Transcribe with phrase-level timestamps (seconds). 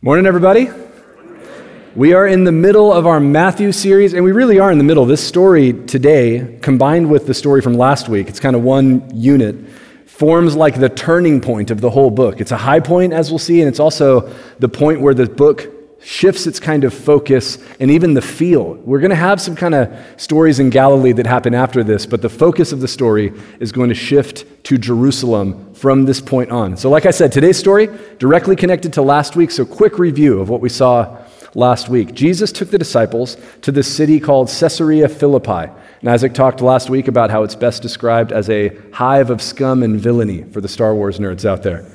[0.00, 0.70] Morning, everybody.
[1.96, 4.84] We are in the middle of our Matthew series, and we really are in the
[4.84, 5.04] middle.
[5.04, 9.56] This story today, combined with the story from last week, it's kind of one unit,
[10.06, 12.40] forms like the turning point of the whole book.
[12.40, 15.68] It's a high point, as we'll see, and it's also the point where the book
[16.00, 18.74] shifts its kind of focus and even the feel.
[18.74, 22.22] We're going to have some kind of stories in Galilee that happen after this, but
[22.22, 26.76] the focus of the story is going to shift to Jerusalem from this point on.
[26.76, 27.88] So, like I said, today's story
[28.18, 29.50] directly connected to last week.
[29.50, 31.18] So, quick review of what we saw
[31.54, 32.14] last week.
[32.14, 35.72] Jesus took the disciples to this city called Caesarea Philippi.
[36.00, 39.82] And Isaac talked last week about how it's best described as a hive of scum
[39.82, 41.90] and villainy for the Star Wars nerds out there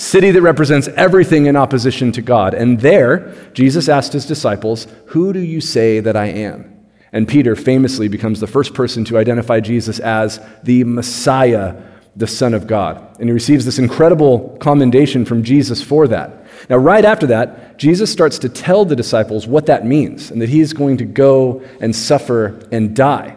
[0.00, 2.54] city that represents everything in opposition to God.
[2.54, 6.86] And there, Jesus asked his disciples, Who do you say that I am?
[7.12, 11.82] And Peter famously becomes the first person to identify Jesus as the Messiah,
[12.16, 13.16] the Son of God.
[13.18, 16.46] And he receives this incredible commendation from Jesus for that.
[16.70, 20.48] Now, right after that, Jesus starts to tell the disciples what that means and that
[20.48, 23.36] he is going to go and suffer and die.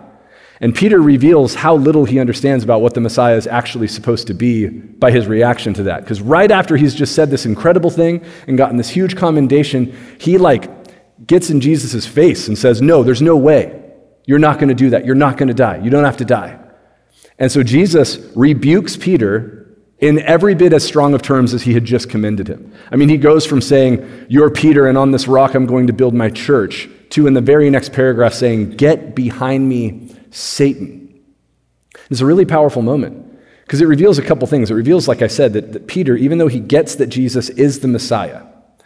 [0.63, 4.33] And Peter reveals how little he understands about what the Messiah is actually supposed to
[4.33, 6.03] be by his reaction to that.
[6.03, 10.37] Because right after he's just said this incredible thing and gotten this huge commendation, he
[10.37, 10.71] like
[11.27, 13.77] gets in Jesus' face and says, No, there's no way.
[14.25, 15.05] You're not going to do that.
[15.05, 15.79] You're not going to die.
[15.79, 16.57] You don't have to die.
[17.37, 21.83] And so Jesus rebukes Peter in every bit as strong of terms as he had
[21.83, 22.73] just commended him.
[22.89, 25.93] I mean, he goes from saying, You're Peter, and on this rock I'm going to
[25.93, 31.21] build my church, to in the very next paragraph saying, Get behind me, Satan.
[32.09, 34.69] It's a really powerful moment because it reveals a couple things.
[34.69, 37.79] It reveals, like I said, that, that Peter, even though he gets that Jesus is
[37.79, 38.43] the Messiah,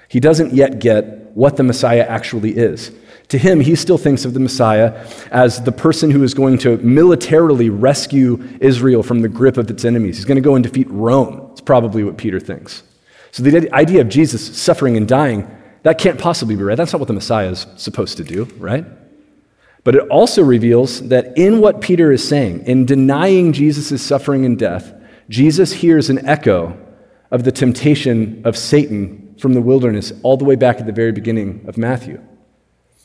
[0.09, 2.92] he doesn't yet get what the Messiah actually is.
[3.30, 6.78] To him, he still thinks of the Messiah as the person who is going to
[6.78, 10.16] militarily rescue Israel from the grip of its enemies.
[10.16, 11.50] He's going to go and defeat Rome.
[11.52, 12.84] It's probably what Peter thinks.
[13.32, 15.50] So the idea of Jesus suffering and dying,
[15.84, 16.78] that can't possibly be right.
[16.78, 18.86] That's not what the Messiah is supposed to do, right?
[19.88, 24.60] But it also reveals that in what Peter is saying, in denying Jesus' suffering and
[24.60, 24.94] death,
[25.30, 26.78] Jesus hears an echo
[27.32, 31.14] of the temptation of Satan from the wilderness all the way back at the very
[31.14, 32.22] beginning of Matthew.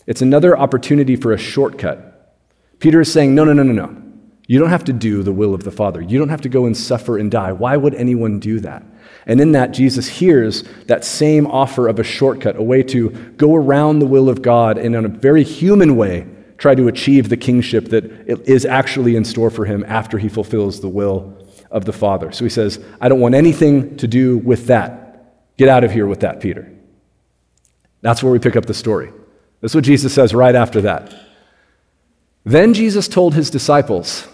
[0.09, 2.37] It's another opportunity for a shortcut.
[2.81, 4.03] Peter is saying, No, no, no, no, no.
[4.49, 6.03] You don't have to do the will of the Father.
[6.03, 7.53] You don't have to go and suffer and die.
[7.53, 8.83] Why would anyone do that?
[9.27, 13.55] And in that, Jesus hears that same offer of a shortcut, a way to go
[13.55, 16.27] around the will of God and in a very human way
[16.62, 18.05] try to achieve the kingship that
[18.49, 21.37] is actually in store for him after he fulfills the will
[21.73, 22.31] of the Father.
[22.31, 25.56] So he says, I don't want anything to do with that.
[25.56, 26.73] Get out of here with that, Peter.
[28.00, 29.12] That's where we pick up the story.
[29.61, 31.12] That's what Jesus says right after that.
[32.45, 34.29] Then Jesus told his disciples,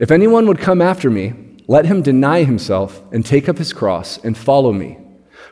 [0.00, 1.34] If anyone would come after me,
[1.68, 4.98] let him deny himself and take up his cross and follow me.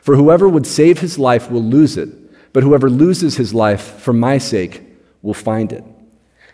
[0.01, 2.09] For whoever would save his life will lose it,
[2.51, 4.81] but whoever loses his life for my sake
[5.21, 5.85] will find it.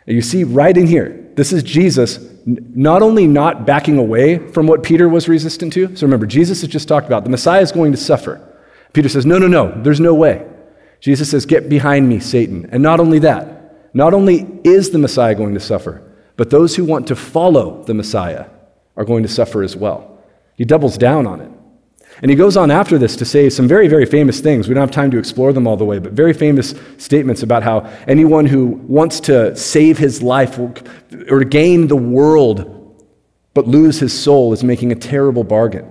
[0.09, 4.81] You see right in here, this is Jesus not only not backing away from what
[4.81, 5.95] Peter was resistant to.
[5.95, 8.45] So remember, Jesus has just talked about the Messiah is going to suffer.
[8.93, 10.47] Peter says, No, no, no, there's no way.
[10.99, 12.67] Jesus says, Get behind me, Satan.
[12.71, 16.01] And not only that, not only is the Messiah going to suffer,
[16.37, 18.45] but those who want to follow the Messiah
[18.97, 20.19] are going to suffer as well.
[20.55, 21.51] He doubles down on it.
[22.21, 24.67] And he goes on after this to say some very, very famous things.
[24.67, 27.63] We don't have time to explore them all the way, but very famous statements about
[27.63, 30.59] how anyone who wants to save his life
[31.29, 32.75] or gain the world
[33.53, 35.85] but lose his soul is making a terrible bargain.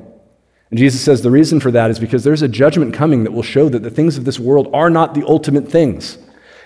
[0.71, 3.43] And Jesus says the reason for that is because there's a judgment coming that will
[3.43, 6.19] show that the things of this world are not the ultimate things.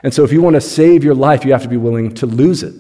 [0.03, 2.27] And so if you want to save your life, you have to be willing to
[2.27, 2.75] lose it.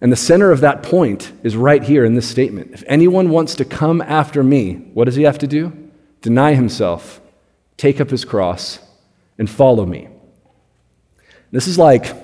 [0.00, 2.70] And the center of that point is right here in this statement.
[2.72, 5.72] If anyone wants to come after me, what does he have to do?
[6.22, 7.20] Deny himself,
[7.76, 8.78] take up his cross,
[9.38, 10.08] and follow me.
[11.50, 12.14] This is like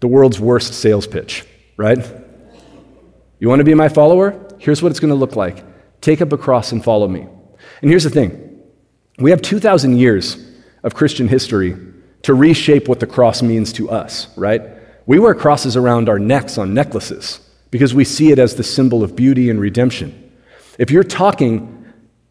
[0.00, 1.44] the world's worst sales pitch,
[1.76, 1.98] right?
[3.38, 4.40] You want to be my follower?
[4.58, 5.62] Here's what it's going to look like
[6.00, 7.26] take up a cross and follow me.
[7.80, 8.62] And here's the thing
[9.18, 10.36] we have 2,000 years
[10.82, 11.76] of Christian history
[12.22, 14.62] to reshape what the cross means to us, right?
[15.06, 17.40] We wear crosses around our necks on necklaces
[17.70, 20.32] because we see it as the symbol of beauty and redemption.
[20.78, 21.84] If you're talking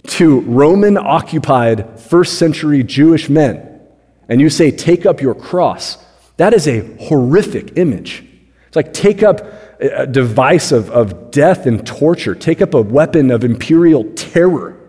[0.07, 3.81] to Roman occupied first century Jewish men
[4.27, 5.97] and you say, take up your cross,
[6.37, 8.25] that is a horrific image.
[8.67, 9.41] It's like take up
[9.79, 14.79] a device of, of death and torture, take up a weapon of imperial terror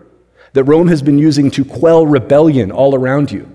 [0.53, 3.51] that Rome has been using to quell rebellion all around you.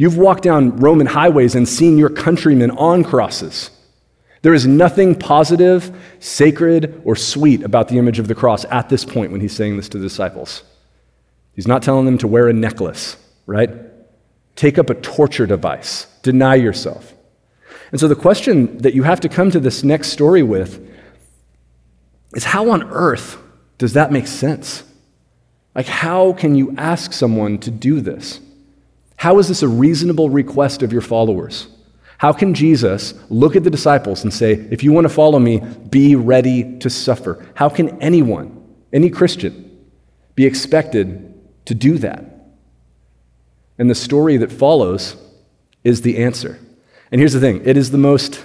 [0.00, 3.68] You've walked down Roman highways and seen your countrymen on crosses.
[4.40, 9.04] There is nothing positive, sacred, or sweet about the image of the cross at this
[9.04, 10.62] point when he's saying this to the disciples.
[11.54, 13.68] He's not telling them to wear a necklace, right?
[14.56, 17.12] take up a torture device, deny yourself.
[17.92, 20.82] And so the question that you have to come to this next story with
[22.34, 23.36] is how on earth
[23.76, 24.82] does that make sense?
[25.74, 28.40] Like, how can you ask someone to do this?
[29.20, 31.68] How is this a reasonable request of your followers?
[32.16, 35.60] How can Jesus look at the disciples and say, if you want to follow me,
[35.90, 37.46] be ready to suffer?
[37.52, 39.78] How can anyone, any Christian,
[40.36, 42.24] be expected to do that?
[43.76, 45.16] And the story that follows
[45.84, 46.58] is the answer.
[47.12, 48.42] And here's the thing it is the most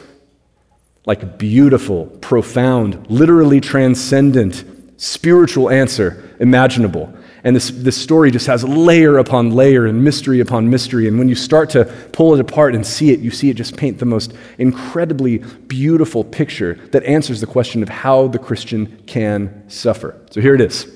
[1.05, 4.65] like beautiful, profound, literally transcendent,
[4.97, 7.17] spiritual answer imaginable.
[7.45, 11.07] And this, this story just has layer upon layer and mystery upon mystery.
[11.07, 13.77] And when you start to pull it apart and see it, you see it just
[13.77, 19.69] paint the most incredibly beautiful picture that answers the question of how the Christian can
[19.69, 20.19] suffer.
[20.31, 20.87] So here it is.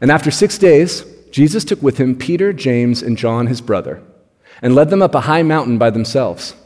[0.00, 4.02] And after six days, Jesus took with him Peter, James, and John, his brother,
[4.60, 6.56] and led them up a high mountain by themselves.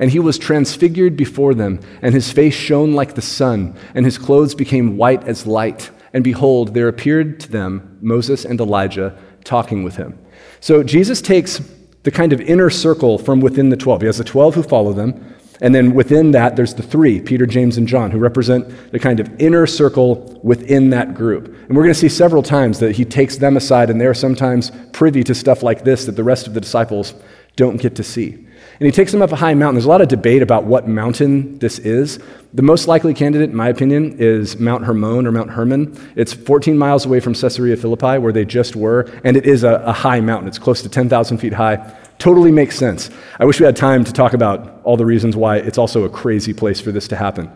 [0.00, 4.18] And he was transfigured before them, and his face shone like the sun, and his
[4.18, 5.92] clothes became white as light.
[6.12, 10.18] And behold, there appeared to them Moses and Elijah talking with him.
[10.60, 11.60] So Jesus takes
[12.02, 14.02] the kind of inner circle from within the 12.
[14.02, 17.46] He has the 12 who follow them, and then within that, there's the three, Peter,
[17.46, 21.46] James, and John, who represent the kind of inner circle within that group.
[21.46, 24.72] And we're going to see several times that he takes them aside, and they're sometimes
[24.92, 27.14] privy to stuff like this that the rest of the disciples
[27.56, 28.46] don't get to see.
[28.82, 29.76] And he takes them up a high mountain.
[29.76, 32.18] There's a lot of debate about what mountain this is.
[32.54, 35.96] The most likely candidate, in my opinion, is Mount Hermon or Mount Hermon.
[36.16, 39.74] It's 14 miles away from Caesarea Philippi, where they just were, and it is a,
[39.84, 40.48] a high mountain.
[40.48, 41.94] It's close to 10,000 feet high.
[42.18, 43.10] Totally makes sense.
[43.38, 46.08] I wish we had time to talk about all the reasons why it's also a
[46.08, 47.50] crazy place for this to happen.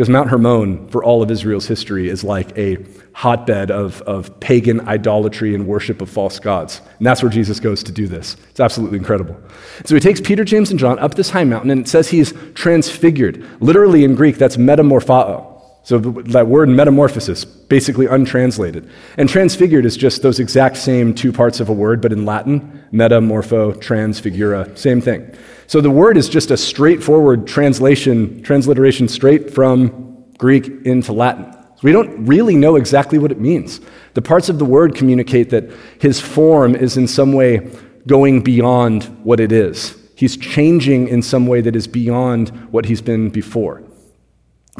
[0.00, 2.78] Because Mount Hermon, for all of Israel's history, is like a
[3.12, 6.80] hotbed of, of pagan idolatry and worship of false gods.
[6.96, 8.34] And that's where Jesus goes to do this.
[8.48, 9.38] It's absolutely incredible.
[9.84, 12.32] So he takes Peter, James, and John up this high mountain, and it says he's
[12.54, 13.46] transfigured.
[13.60, 15.60] Literally in Greek, that's metamorphao.
[15.82, 18.88] So that word metamorphosis, basically untranslated.
[19.18, 22.79] And transfigured is just those exact same two parts of a word, but in Latin,
[22.92, 25.34] metamorpho, transfigura, same thing.
[25.66, 31.54] So the word is just a straightforward translation, transliteration straight from Greek into Latin.
[31.82, 33.80] We don't really know exactly what it means.
[34.14, 35.70] The parts of the word communicate that
[36.00, 37.70] his form is in some way
[38.06, 39.96] going beyond what it is.
[40.16, 43.82] He's changing in some way that is beyond what he's been before.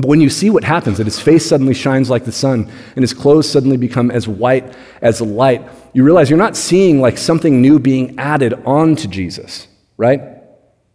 [0.01, 3.03] But when you see what happens, that his face suddenly shines like the sun and
[3.03, 7.61] his clothes suddenly become as white as light, you realize you're not seeing like something
[7.61, 9.69] new being added on to Jesus,
[9.99, 10.23] right?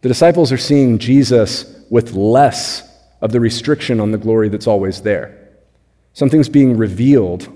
[0.00, 2.82] The disciples are seeing Jesus with less
[3.20, 5.50] of the restriction on the glory that's always there.
[6.12, 7.48] Something's being revealed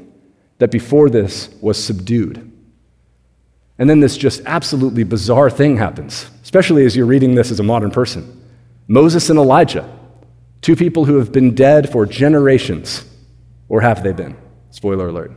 [0.58, 2.46] that before this was subdued.
[3.78, 7.64] And then this just absolutely bizarre thing happens, especially as you're reading this as a
[7.64, 8.40] modern person.
[8.86, 9.99] Moses and Elijah,
[10.62, 13.04] two people who have been dead for generations,
[13.68, 14.36] or have they been?
[14.70, 15.32] Spoiler alert.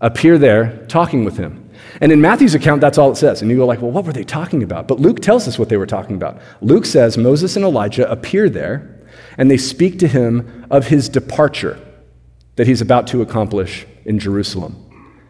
[0.00, 1.70] Appear there talking with him.
[2.00, 3.42] And in Matthew's account, that's all it says.
[3.42, 4.88] And you go like, well, what were they talking about?
[4.88, 6.40] But Luke tells us what they were talking about.
[6.60, 9.06] Luke says Moses and Elijah appear there,
[9.38, 11.78] and they speak to him of his departure
[12.56, 14.74] that he's about to accomplish in Jerusalem.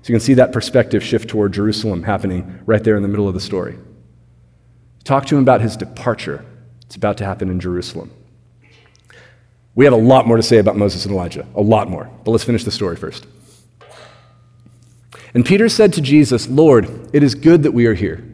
[0.03, 3.29] So you can see that perspective shift toward Jerusalem happening right there in the middle
[3.29, 3.77] of the story.
[5.05, 6.45] Talk to him about his departure.
[6.83, 8.13] It's about to happen in Jerusalem.
[9.77, 12.11] We have a lot more to say about Moses and Elijah, a lot more.
[12.25, 13.27] But let's finish the story first.
[15.35, 18.25] And Peter said to Jesus, Lord, it is good that we are here.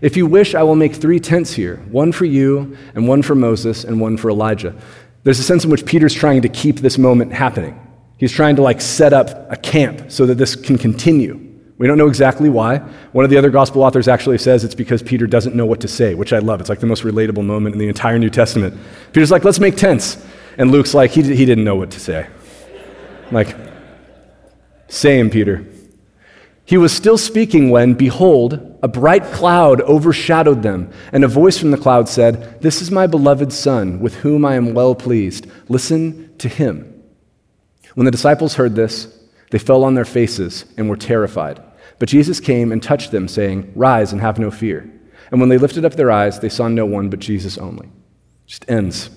[0.00, 3.34] If you wish, I will make three tents here one for you, and one for
[3.34, 4.74] Moses, and one for Elijah.
[5.24, 7.84] There's a sense in which Peter's trying to keep this moment happening.
[8.16, 11.44] He's trying to like set up a camp so that this can continue.
[11.78, 12.78] We don't know exactly why.
[13.12, 15.88] One of the other gospel authors actually says it's because Peter doesn't know what to
[15.88, 16.60] say, which I love.
[16.60, 18.76] It's like the most relatable moment in the entire New Testament.
[19.12, 20.24] Peter's like, let's make tents.
[20.58, 22.26] And Luke's like, he, he didn't know what to say.
[23.28, 23.56] I'm like,
[24.88, 25.64] same, Peter.
[26.64, 31.70] He was still speaking when, behold, a bright cloud overshadowed them, and a voice from
[31.70, 35.46] the cloud said, This is my beloved Son, with whom I am well pleased.
[35.68, 37.02] Listen to him.
[37.94, 39.14] When the disciples heard this,
[39.50, 41.62] they fell on their faces and were terrified.
[41.98, 44.90] But Jesus came and touched them, saying, Rise and have no fear.
[45.30, 47.88] And when they lifted up their eyes, they saw no one but Jesus only.
[48.46, 49.10] Just ends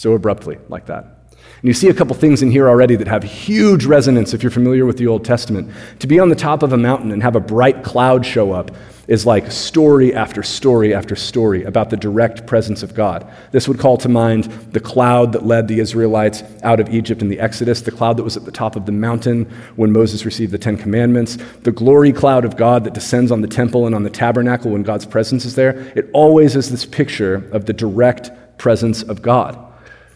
[0.00, 1.04] so abruptly like that.
[1.04, 4.50] And you see a couple things in here already that have huge resonance if you're
[4.50, 5.70] familiar with the Old Testament.
[5.98, 8.70] To be on the top of a mountain and have a bright cloud show up
[9.08, 13.30] is like story after story after story about the direct presence of God.
[13.52, 17.28] This would call to mind the cloud that led the Israelites out of Egypt in
[17.28, 19.44] the Exodus, the cloud that was at the top of the mountain
[19.76, 23.48] when Moses received the Ten Commandments, the glory cloud of God that descends on the
[23.48, 25.92] temple and on the tabernacle when God's presence is there.
[25.94, 29.66] It always is this picture of the direct presence of God.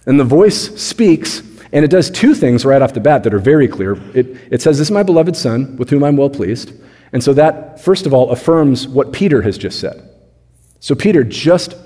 [0.07, 1.41] And the voice speaks,
[1.73, 3.95] and it does two things right off the bat that are very clear.
[4.15, 6.73] It, it says, This is my beloved Son, with whom I'm well pleased.
[7.13, 10.11] And so that, first of all, affirms what Peter has just said.
[10.81, 11.77] So Peter just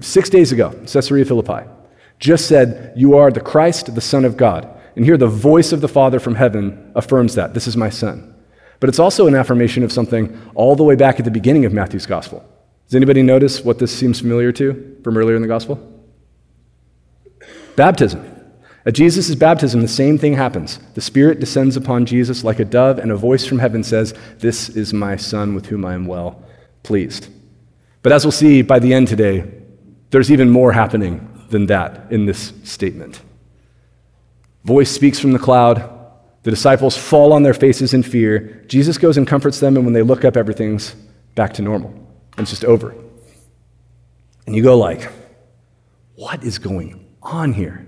[0.00, 1.68] six days ago, Caesarea Philippi,
[2.18, 4.68] just said, You are the Christ, the Son of God.
[4.96, 7.54] And here the voice of the Father from heaven affirms that.
[7.54, 8.34] This is my Son.
[8.80, 11.72] But it's also an affirmation of something all the way back at the beginning of
[11.72, 12.44] Matthew's Gospel.
[12.88, 15.91] Does anybody notice what this seems familiar to from earlier in the Gospel?
[17.76, 18.28] Baptism.
[18.84, 20.80] At Jesus' baptism, the same thing happens.
[20.94, 24.68] The Spirit descends upon Jesus like a dove, and a voice from heaven says, This
[24.68, 26.42] is my Son with whom I am well
[26.82, 27.28] pleased.
[28.02, 29.48] But as we'll see by the end today,
[30.10, 33.22] there's even more happening than that in this statement.
[34.64, 36.00] Voice speaks from the cloud.
[36.42, 38.64] The disciples fall on their faces in fear.
[38.66, 40.96] Jesus goes and comforts them, and when they look up, everything's
[41.36, 41.94] back to normal.
[42.36, 42.94] It's just over.
[44.46, 45.08] And you go like,
[46.16, 47.86] what is going on here?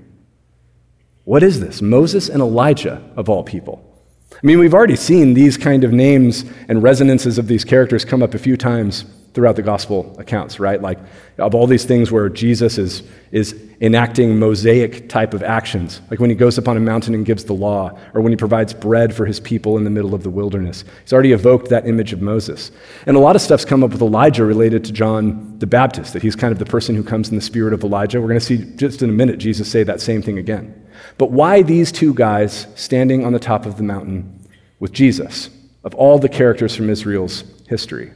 [1.24, 1.80] What is this?
[1.80, 3.90] Moses and Elijah, of all people.
[4.32, 8.22] I mean, we've already seen these kind of names and resonances of these characters come
[8.22, 10.80] up a few times throughout the gospel accounts, right?
[10.80, 10.98] Like,
[11.38, 16.30] of all these things where Jesus is, is enacting Mosaic type of actions, like when
[16.30, 19.12] he goes up on a mountain and gives the law, or when he provides bread
[19.12, 20.84] for his people in the middle of the wilderness.
[21.02, 22.70] He's already evoked that image of Moses.
[23.06, 26.22] And a lot of stuff's come up with Elijah related to John the Baptist, that
[26.22, 28.20] he's kind of the person who comes in the spirit of Elijah.
[28.20, 30.80] We're going to see just in a minute Jesus say that same thing again.
[31.18, 34.46] But why these two guys standing on the top of the mountain
[34.78, 35.50] with Jesus,
[35.82, 38.12] of all the characters from Israel's history?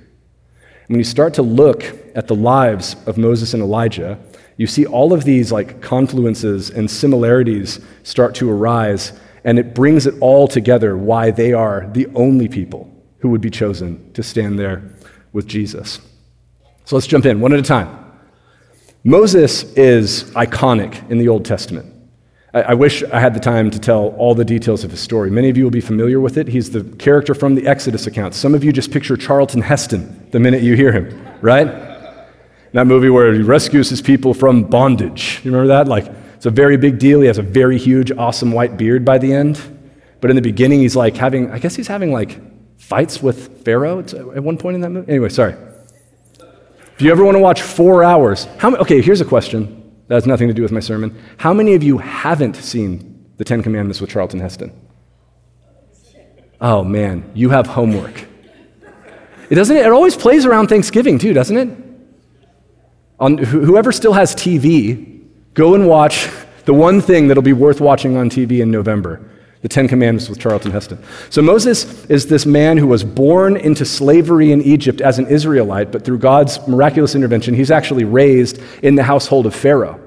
[0.88, 4.18] When you start to look at the lives of Moses and Elijah,
[4.57, 9.12] you see all of these like confluences and similarities start to arise,
[9.45, 13.50] and it brings it all together why they are the only people who would be
[13.50, 14.83] chosen to stand there
[15.35, 16.00] with Jesus.
[16.87, 18.07] So let's jump in one at a time.
[19.04, 21.98] Moses is iconic in the Old Testament.
[22.59, 25.31] I, I, wish I had the time to tell all the details of his story.
[25.31, 26.49] Many of you will be familiar with it.
[26.49, 28.35] He's the character from the Exodus account.
[28.35, 31.67] Some of you just picture Charlton Heston the minute you hear him, right?
[32.73, 35.41] That movie where he rescues his people from bondage.
[35.45, 35.88] You remember that?
[35.88, 37.21] Like, it's a very big deal.
[37.21, 39.61] He has a very huge, awesome white beard by the end.
[40.21, 42.41] But in the beginning, he's like having, I guess he's having like
[42.79, 45.11] fights with Pharaoh at one point in that movie.
[45.11, 45.55] Anyway, sorry.
[46.95, 49.78] If you ever want to watch four hours, how okay, here's a question.
[50.09, 51.17] That has nothing to do with my sermon.
[51.37, 54.73] How many of you haven't seen the Ten Commandments with Charlton Heston?
[56.61, 58.27] Oh man, you have homework.
[59.50, 59.77] It doesn't.
[59.77, 61.69] It always plays around Thanksgiving too, doesn't it?
[63.21, 65.23] On whoever still has TV,
[65.55, 66.29] go and watch
[66.65, 69.29] the one thing that'll be worth watching on TV in November
[69.62, 71.03] the Ten Commandments with Charlton Heston.
[71.31, 75.91] So Moses is this man who was born into slavery in Egypt as an Israelite,
[75.91, 80.00] but through God's miraculous intervention, he's actually raised in the household of Pharaoh.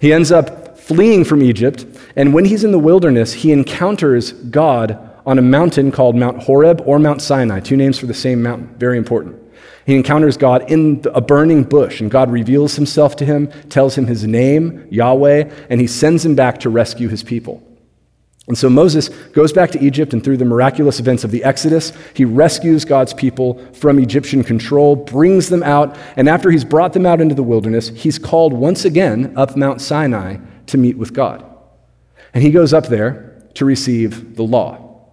[0.00, 1.84] He ends up fleeing from Egypt,
[2.16, 6.82] and when he's in the wilderness, he encounters God on a mountain called Mount Horeb
[6.84, 9.40] or Mount Sinai, two names for the same mountain, very important.
[9.86, 14.06] He encounters God in a burning bush, and God reveals himself to him, tells him
[14.06, 17.62] his name, Yahweh, and he sends him back to rescue his people.
[18.48, 21.92] And so Moses goes back to Egypt, and through the miraculous events of the Exodus,
[22.14, 27.06] he rescues God's people from Egyptian control, brings them out, and after he's brought them
[27.06, 31.44] out into the wilderness, he's called once again up Mount Sinai to meet with God.
[32.34, 35.12] And he goes up there to receive the law.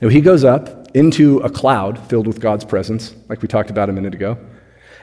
[0.00, 3.88] Now, he goes up into a cloud filled with God's presence, like we talked about
[3.88, 4.38] a minute ago,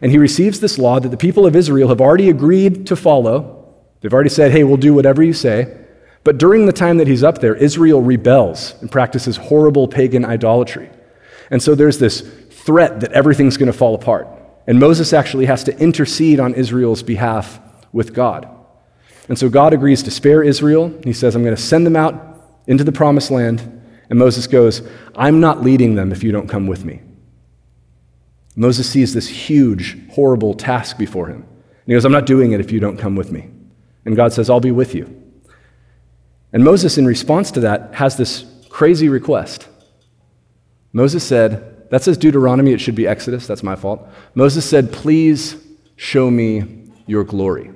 [0.01, 3.73] and he receives this law that the people of Israel have already agreed to follow.
[4.01, 5.77] They've already said, hey, we'll do whatever you say.
[6.23, 10.89] But during the time that he's up there, Israel rebels and practices horrible pagan idolatry.
[11.49, 14.27] And so there's this threat that everything's going to fall apart.
[14.67, 17.59] And Moses actually has to intercede on Israel's behalf
[17.91, 18.47] with God.
[19.27, 20.93] And so God agrees to spare Israel.
[21.03, 23.81] He says, I'm going to send them out into the promised land.
[24.09, 27.01] And Moses goes, I'm not leading them if you don't come with me.
[28.55, 31.37] Moses sees this huge, horrible task before him.
[31.37, 33.49] And he goes, I'm not doing it if you don't come with me.
[34.05, 35.20] And God says, I'll be with you.
[36.53, 39.67] And Moses, in response to that, has this crazy request.
[40.93, 44.07] Moses said, that says Deuteronomy, it should be Exodus, that's my fault.
[44.33, 45.55] Moses said, Please
[45.97, 47.71] show me your glory.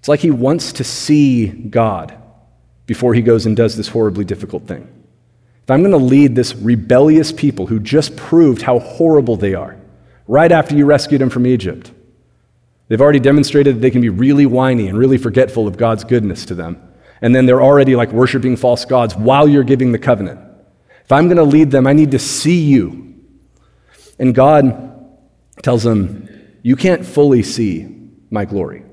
[0.00, 2.14] It's like he wants to see God
[2.86, 4.86] before he goes and does this horribly difficult thing.
[5.62, 9.78] if I'm going to lead this rebellious people who just proved how horrible they are
[10.26, 11.92] right after you rescued them from Egypt,
[12.88, 16.44] they've already demonstrated that they can be really whiny and really forgetful of God's goodness
[16.46, 16.80] to them.
[17.22, 20.40] And then they're already like worshiping false gods while you're giving the covenant.
[21.04, 23.14] If I'm going to lead them, I need to see you.
[24.18, 25.06] And God
[25.62, 26.28] tells them,
[26.62, 27.88] You can't fully see
[28.30, 28.84] my glory.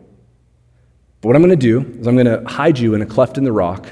[1.21, 3.37] But what I'm going to do is I'm going to hide you in a cleft
[3.37, 3.87] in the rock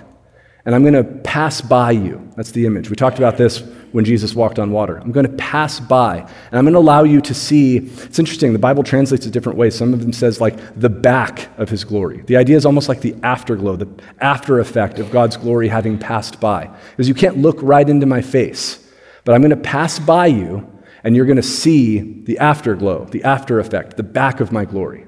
[0.66, 2.32] and I'm going to pass by you.
[2.36, 2.90] That's the image.
[2.90, 4.98] We talked about this when Jesus walked on water.
[4.98, 7.78] I'm going to pass by, and I'm going to allow you to see.
[7.78, 9.76] It's interesting, the Bible translates it different ways.
[9.76, 12.22] Some of them says like the back of his glory.
[12.22, 16.40] The idea is almost like the afterglow, the after effect of God's glory having passed
[16.40, 16.70] by.
[16.92, 18.86] Because you can't look right into my face,
[19.26, 20.68] but I'm going to pass by you,
[21.04, 25.06] and you're going to see the afterglow, the after effect, the back of my glory.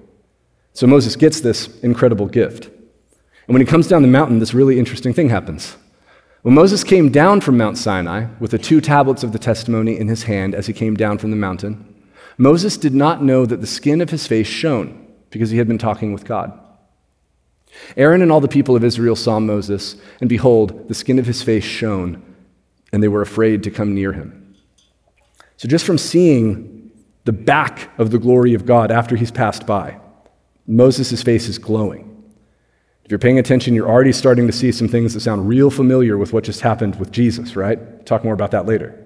[0.74, 2.66] So Moses gets this incredible gift.
[2.66, 5.76] And when he comes down the mountain, this really interesting thing happens.
[6.42, 10.08] When Moses came down from Mount Sinai with the two tablets of the testimony in
[10.08, 11.86] his hand as he came down from the mountain,
[12.38, 15.78] Moses did not know that the skin of his face shone because he had been
[15.78, 16.52] talking with God.
[17.96, 21.44] Aaron and all the people of Israel saw Moses, and behold, the skin of his
[21.44, 22.22] face shone,
[22.92, 24.56] and they were afraid to come near him.
[25.58, 26.92] So, just from seeing
[27.26, 30.00] the back of the glory of God after he's passed by,
[30.66, 32.11] Moses' face is glowing.
[33.12, 36.18] If you're paying attention, you're already starting to see some things that sound real familiar
[36.18, 38.06] with what just happened with Jesus, right?
[38.06, 38.98] Talk more about that later.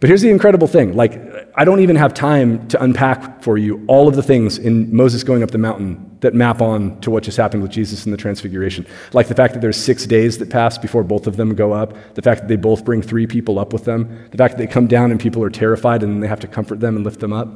[0.00, 1.16] But here's the incredible thing like,
[1.54, 5.22] I don't even have time to unpack for you all of the things in Moses
[5.22, 8.18] going up the mountain that map on to what just happened with Jesus in the
[8.18, 8.84] Transfiguration.
[9.12, 11.94] Like the fact that there's six days that pass before both of them go up,
[12.14, 14.66] the fact that they both bring three people up with them, the fact that they
[14.66, 17.20] come down and people are terrified and then they have to comfort them and lift
[17.20, 17.48] them up.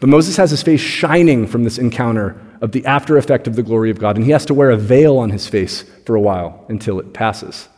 [0.00, 3.62] But Moses has his face shining from this encounter of the after effect of the
[3.62, 6.20] glory of God, and he has to wear a veil on his face for a
[6.20, 7.68] while until it passes.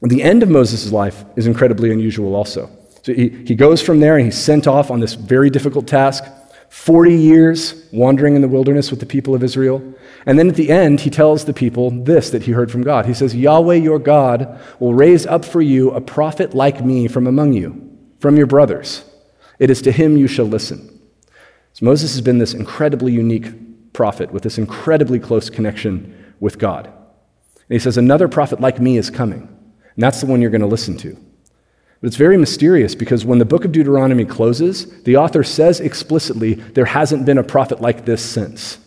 [0.00, 2.70] The end of Moses' life is incredibly unusual also.
[3.02, 6.24] So he, he goes from there and he's sent off on this very difficult task
[6.70, 9.82] 40 years wandering in the wilderness with the people of Israel.
[10.24, 13.04] And then at the end, he tells the people this that he heard from God.
[13.04, 17.26] He says, Yahweh your God will raise up for you a prophet like me from
[17.26, 17.90] among you,
[18.20, 19.04] from your brothers.
[19.58, 20.91] It is to him you shall listen.
[21.74, 26.86] So Moses has been this incredibly unique prophet with this incredibly close connection with God.
[26.86, 26.94] And
[27.68, 30.66] he says, Another prophet like me is coming, and that's the one you're going to
[30.66, 31.16] listen to.
[32.00, 36.54] But it's very mysterious because when the book of Deuteronomy closes, the author says explicitly,
[36.54, 38.78] there hasn't been a prophet like this since.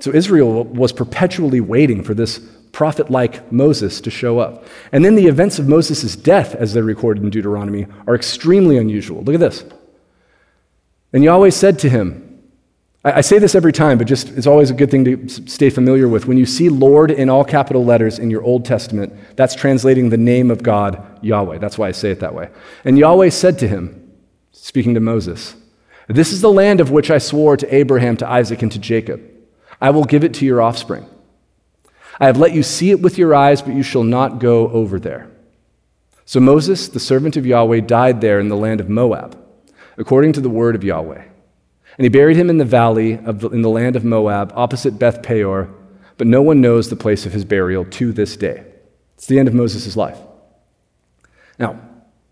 [0.00, 2.40] So Israel was perpetually waiting for this
[2.72, 4.66] prophet like Moses to show up.
[4.92, 9.22] And then the events of Moses' death, as they're recorded in Deuteronomy, are extremely unusual.
[9.22, 9.64] Look at this.
[11.12, 12.22] And Yahweh said to him,
[13.04, 16.08] I, say this every time, but just it's always a good thing to stay familiar
[16.08, 16.26] with.
[16.26, 20.16] When you see Lord in all capital letters in your Old Testament, that's translating the
[20.16, 21.58] name of God, Yahweh.
[21.58, 22.50] That's why I say it that way.
[22.84, 24.12] And Yahweh said to him,
[24.50, 25.54] speaking to Moses,
[26.08, 29.22] This is the land of which I swore to Abraham, to Isaac, and to Jacob.
[29.80, 31.06] I will give it to your offspring.
[32.18, 34.98] I have let you see it with your eyes, but you shall not go over
[34.98, 35.30] there.
[36.24, 39.38] So Moses, the servant of Yahweh, died there in the land of Moab,
[39.96, 41.24] according to the word of Yahweh.
[41.98, 44.98] And he buried him in the valley of the, in the land of Moab, opposite
[44.98, 45.72] Beth Peor,
[46.18, 48.64] but no one knows the place of his burial to this day.
[49.16, 50.18] It's the end of Moses' life.
[51.58, 51.80] Now,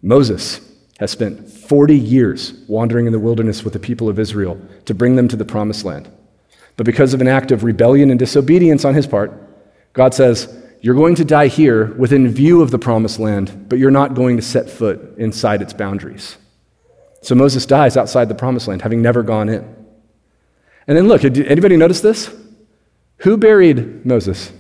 [0.03, 0.61] Moses
[0.99, 5.17] has spent 40 years wandering in the wilderness with the people of Israel to bring
[5.17, 6.11] them to the promised land.
[6.77, 9.33] But because of an act of rebellion and disobedience on his part,
[9.93, 13.91] God says, You're going to die here within view of the promised land, but you're
[13.91, 16.37] not going to set foot inside its boundaries.
[17.25, 19.63] So Moses dies outside the promised land, having never gone in.
[20.87, 22.31] And then look, did anybody notice this?
[23.19, 24.53] Who buried Moses?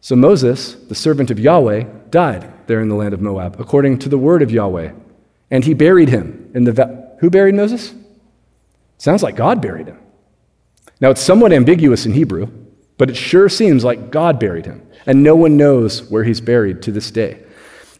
[0.00, 4.08] So Moses, the servant of Yahweh, died there in the land of Moab, according to
[4.08, 4.92] the word of Yahweh.
[5.50, 6.72] And he buried him in the.
[6.72, 7.92] Va- Who buried Moses?
[8.96, 9.98] Sounds like God buried him.
[10.98, 12.46] Now, it's somewhat ambiguous in Hebrew,
[12.96, 16.80] but it sure seems like God buried him, and no one knows where he's buried
[16.82, 17.44] to this day.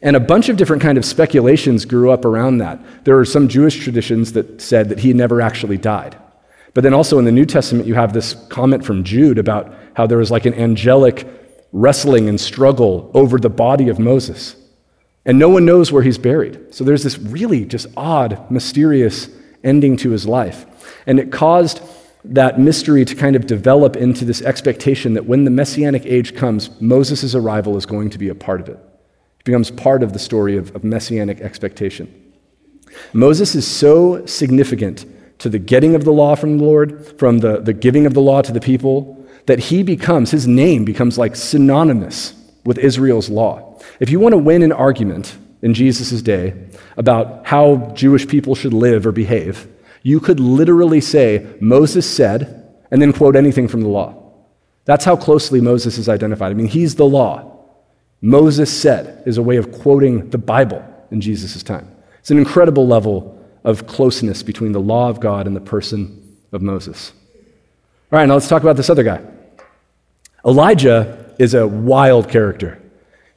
[0.00, 3.04] And a bunch of different kind of speculations grew up around that.
[3.04, 6.16] There are some Jewish traditions that said that he never actually died.
[6.74, 10.06] But then also in the New Testament, you have this comment from Jude about how
[10.06, 11.26] there was like an angelic
[11.72, 14.54] wrestling and struggle over the body of Moses.
[15.24, 16.72] And no one knows where he's buried.
[16.72, 19.28] So there's this really just odd, mysterious
[19.64, 20.64] ending to his life.
[21.06, 21.82] And it caused
[22.24, 26.80] that mystery to kind of develop into this expectation that when the messianic age comes,
[26.80, 28.78] Moses' arrival is going to be a part of it.
[29.48, 32.34] Becomes part of the story of, of messianic expectation.
[33.14, 35.06] Moses is so significant
[35.38, 38.20] to the getting of the law from the Lord, from the, the giving of the
[38.20, 42.34] law to the people, that he becomes, his name becomes like synonymous
[42.66, 43.80] with Israel's law.
[44.00, 48.74] If you want to win an argument in Jesus' day about how Jewish people should
[48.74, 49.66] live or behave,
[50.02, 54.14] you could literally say, Moses said, and then quote anything from the law.
[54.84, 56.50] That's how closely Moses is identified.
[56.50, 57.54] I mean, he's the law.
[58.20, 61.90] Moses said is a way of quoting the Bible in Jesus' time.
[62.18, 66.62] It's an incredible level of closeness between the law of God and the person of
[66.62, 67.12] Moses.
[68.10, 69.22] All right, now let's talk about this other guy.
[70.44, 72.80] Elijah is a wild character.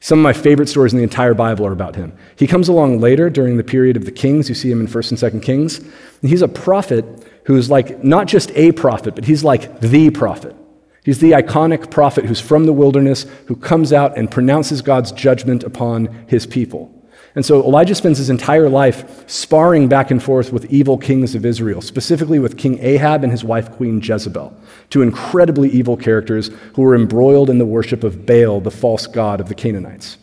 [0.00, 2.16] Some of my favorite stories in the entire Bible are about him.
[2.36, 4.48] He comes along later during the period of the kings.
[4.48, 5.78] You see him in 1st and 2nd Kings.
[5.78, 7.04] And he's a prophet
[7.44, 10.56] who's like not just a prophet, but he's like the prophet.
[11.04, 15.64] He's the iconic prophet who's from the wilderness, who comes out and pronounces God's judgment
[15.64, 16.92] upon his people.
[17.34, 21.46] And so Elijah spends his entire life sparring back and forth with evil kings of
[21.46, 24.54] Israel, specifically with King Ahab and his wife, Queen Jezebel,
[24.90, 29.40] two incredibly evil characters who were embroiled in the worship of Baal, the false god
[29.40, 30.18] of the Canaanites.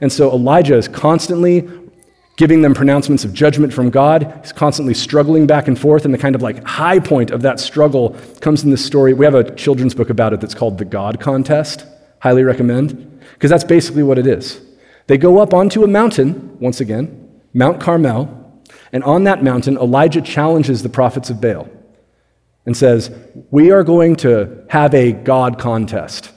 [0.00, 1.68] And so Elijah is constantly
[2.42, 4.36] giving them pronouncements of judgment from God.
[4.42, 7.60] He's constantly struggling back and forth, and the kind of like high point of that
[7.60, 9.14] struggle comes in this story.
[9.14, 11.86] We have a children's book about it that's called The God Contest.
[12.18, 14.60] Highly recommend, because that's basically what it is.
[15.06, 18.60] They go up onto a mountain, once again, Mount Carmel,
[18.92, 21.68] and on that mountain, Elijah challenges the prophets of Baal
[22.66, 23.16] and says,
[23.52, 26.32] We are going to have a God contest.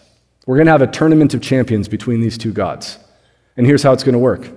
[0.46, 3.00] We're going to have a tournament of champions between these two gods.
[3.58, 4.52] And here's how it's going to work.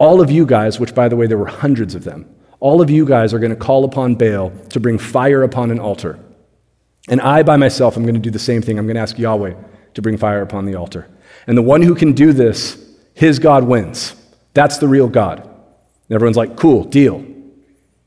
[0.00, 2.24] All of you guys, which by the way, there were hundreds of them,
[2.58, 5.78] all of you guys are going to call upon Baal to bring fire upon an
[5.78, 6.18] altar.
[7.08, 8.78] And I, by myself, am going to do the same thing.
[8.78, 9.54] I'm going to ask Yahweh
[9.94, 11.06] to bring fire upon the altar.
[11.46, 12.78] And the one who can do this
[13.12, 14.14] his God wins.
[14.54, 15.40] That's the real God.
[15.40, 17.22] And everyone's like, cool, deal.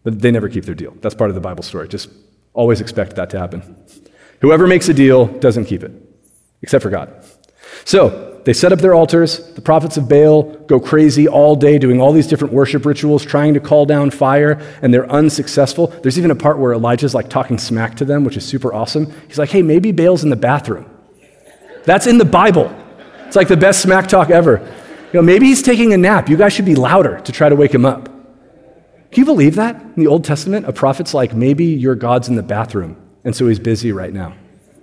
[0.04, 0.96] But they never keep their deal.
[1.02, 1.88] That's part of the Bible story.
[1.88, 2.10] Just
[2.54, 3.78] always expect that to happen.
[4.42, 5.92] Whoever makes a deal doesn't keep it,
[6.64, 7.24] except for God.
[7.86, 9.54] So they set up their altars.
[9.54, 13.54] The prophets of Baal go crazy all day doing all these different worship rituals, trying
[13.54, 15.88] to call down fire, and they're unsuccessful.
[15.88, 19.12] There's even a part where Elijah's like talking smack to them, which is super awesome.
[19.28, 20.90] He's like, hey, maybe Baal's in the bathroom.
[21.86, 22.74] That's in the Bible.
[23.28, 24.60] It's like the best smack talk ever.
[25.14, 26.28] You know, maybe he's taking a nap.
[26.28, 28.06] You guys should be louder to try to wake him up.
[28.06, 29.80] Can you believe that?
[29.80, 33.48] In the Old Testament, a prophet's like, maybe your God's in the bathroom, and so
[33.48, 34.36] he's busy right now.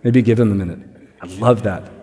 [0.04, 0.78] Maybe give him a minute.
[1.20, 1.99] I love that.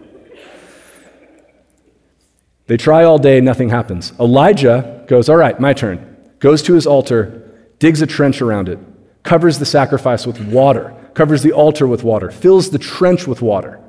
[2.67, 4.13] They try all day, nothing happens.
[4.19, 6.15] Elijah goes, All right, my turn.
[6.39, 8.79] Goes to his altar, digs a trench around it,
[9.23, 13.79] covers the sacrifice with water, covers the altar with water, fills the trench with water,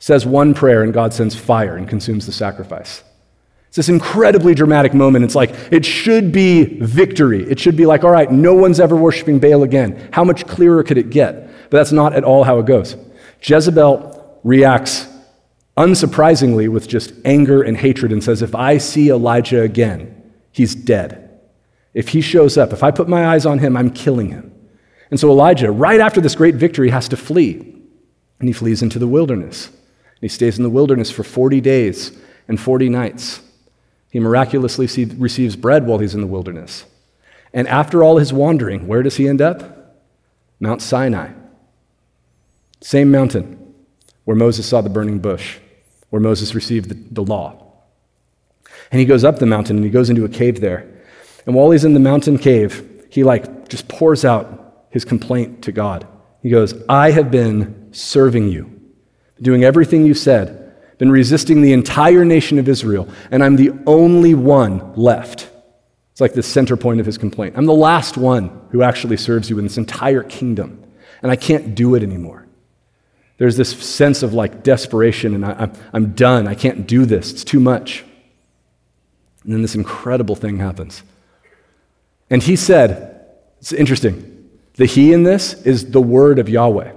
[0.00, 3.04] says one prayer, and God sends fire and consumes the sacrifice.
[3.68, 5.26] It's this incredibly dramatic moment.
[5.26, 7.48] It's like, it should be victory.
[7.48, 10.08] It should be like, all right, no one's ever worshiping Baal again.
[10.10, 11.48] How much clearer could it get?
[11.70, 12.96] But that's not at all how it goes.
[13.42, 15.06] Jezebel reacts
[15.78, 21.40] unsurprisingly with just anger and hatred and says, if I see Elijah again, he's dead.
[21.94, 24.52] If he shows up, if I put my eyes on him, I'm killing him.
[25.10, 27.60] And so Elijah, right after this great victory, has to flee.
[28.40, 29.68] And he flees into the wilderness.
[29.68, 33.40] And he stays in the wilderness for 40 days and 40 nights.
[34.10, 36.84] He miraculously receives bread while he's in the wilderness.
[37.52, 39.96] And after all his wandering, where does he end up?
[40.60, 41.32] Mount Sinai.
[42.80, 43.74] Same mountain
[44.24, 45.58] where Moses saw the burning bush,
[46.10, 47.64] where Moses received the, the law.
[48.90, 50.88] And he goes up the mountain and he goes into a cave there.
[51.46, 55.72] And while he's in the mountain cave, he like just pours out his complaint to
[55.72, 56.06] God.
[56.42, 58.80] He goes, I have been serving you,
[59.40, 60.68] doing everything you said
[60.98, 65.48] been resisting the entire nation of Israel, and I'm the only one left.
[66.10, 67.54] It's like the center point of his complaint.
[67.56, 70.84] I'm the last one who actually serves you in this entire kingdom,
[71.22, 72.47] and I can't do it anymore.
[73.38, 76.46] There's this sense of like desperation, and I, am done.
[76.46, 77.32] I can't do this.
[77.32, 78.04] It's too much.
[79.44, 81.02] And then this incredible thing happens.
[82.28, 83.26] And he said,
[83.60, 84.50] it's interesting.
[84.74, 86.92] The he in this is the word of Yahweh.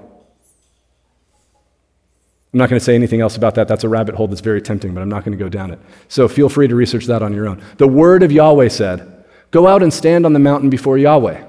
[2.54, 3.67] I'm not going to say anything else about that.
[3.67, 5.80] That's a rabbit hole that's very tempting, but I'm not going to go down it.
[6.10, 7.63] So feel free to research that on your own.
[7.77, 11.45] The word of Yahweh said, Go out and stand on the mountain before Yahweh.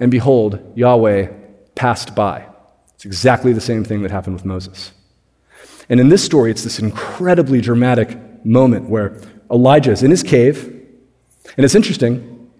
[0.00, 1.32] And behold, Yahweh
[1.74, 2.46] passed by.
[3.04, 4.92] It's exactly the same thing that happened with Moses.
[5.90, 10.64] And in this story, it's this incredibly dramatic moment where Elijah is in his cave.
[11.58, 12.50] And it's interesting.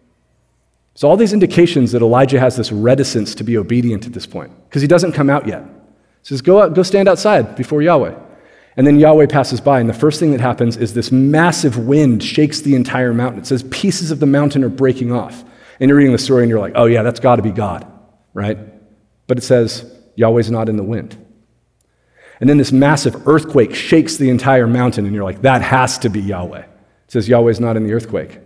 [0.97, 4.53] So, all these indications that Elijah has this reticence to be obedient at this point,
[4.69, 8.15] because he doesn't come out yet He says, go, out, go stand outside before Yahweh.
[8.77, 12.23] And then Yahweh passes by, and the first thing that happens is this massive wind
[12.23, 13.41] shakes the entire mountain.
[13.41, 15.43] It says pieces of the mountain are breaking off.
[15.81, 17.91] And you're reading the story and you're like, oh, yeah, that's got to be God,
[18.35, 18.59] right?
[19.27, 21.17] But it says Yahweh's not in the wind.
[22.41, 26.09] And then this massive earthquake shakes the entire mountain, and you're like, that has to
[26.09, 26.63] be Yahweh.
[26.63, 26.69] It
[27.09, 28.41] says Yahweh's not in the earthquake.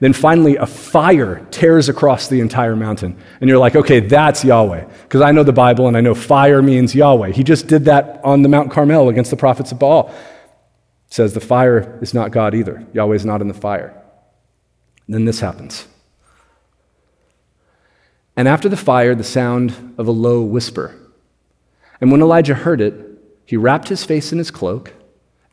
[0.00, 3.16] Then finally, a fire tears across the entire mountain.
[3.40, 4.84] And you're like, okay, that's Yahweh.
[5.02, 7.30] Because I know the Bible and I know fire means Yahweh.
[7.30, 10.08] He just did that on the Mount Carmel against the prophets of Baal.
[11.06, 12.84] It says the fire is not God either.
[12.92, 13.94] Yahweh is not in the fire.
[15.06, 15.86] And then this happens.
[18.36, 20.96] And after the fire, the sound of a low whisper.
[22.04, 22.92] And when Elijah heard it,
[23.46, 24.92] he wrapped his face in his cloak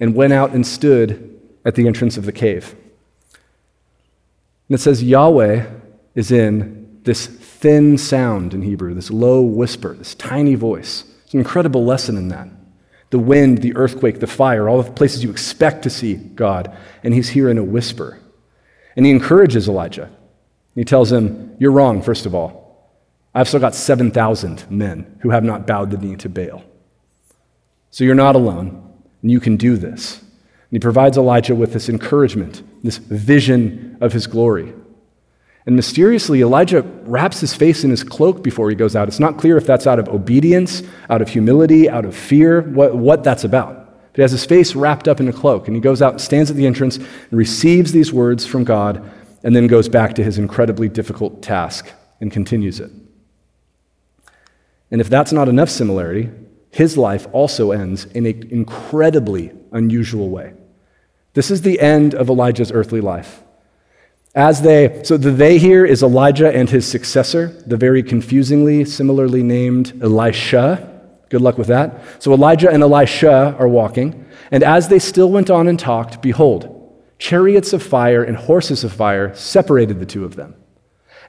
[0.02, 2.76] and went out and stood at the entrance of the cave.
[4.68, 5.66] And it says Yahweh
[6.14, 11.06] is in this thin sound in Hebrew, this low whisper, this tiny voice.
[11.24, 12.50] It's an incredible lesson in that.
[13.12, 16.76] The wind, the earthquake, the fire, all the places you expect to see God.
[17.02, 18.20] And he's here in a whisper.
[18.98, 20.12] And he encourages Elijah.
[20.76, 22.61] He tells him, You're wrong, first of all.
[23.34, 26.64] I've still got 7,000 men who have not bowed the knee to Baal.
[27.90, 30.20] So you're not alone, and you can do this.
[30.20, 30.30] And
[30.72, 34.74] he provides Elijah with this encouragement, this vision of his glory.
[35.66, 39.08] And mysteriously, Elijah wraps his face in his cloak before he goes out.
[39.08, 42.96] It's not clear if that's out of obedience, out of humility, out of fear, what,
[42.96, 43.76] what that's about.
[44.12, 46.50] But he has his face wrapped up in a cloak, and he goes out, stands
[46.50, 49.10] at the entrance, and receives these words from God,
[49.44, 52.92] and then goes back to his incredibly difficult task and continues it.
[54.92, 56.30] And if that's not enough similarity,
[56.70, 60.54] his life also ends in an incredibly unusual way.
[61.34, 63.44] This is the end of Elijah's earthly life.
[64.36, 69.44] As they, so the they here is Elijah and his successor, the very confusingly, similarly
[69.44, 70.88] named Elisha.
[71.30, 72.02] Good luck with that.
[72.20, 76.78] So Elijah and Elisha are walking, and as they still went on and talked, behold,
[77.18, 80.56] chariots of fire and horses of fire separated the two of them.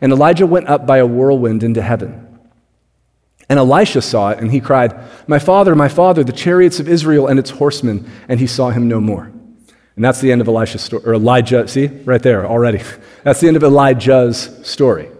[0.01, 2.31] And Elijah went up by a whirlwind into heaven.
[3.48, 7.26] And Elisha saw it, and he cried, My father, my father, the chariots of Israel
[7.26, 8.11] and its horsemen.
[8.28, 9.33] And he saw him no more.
[9.96, 12.81] And that's the end of Elisha's story, or Elijah, see, right there already.
[13.24, 15.11] That's the end of Elijah's story.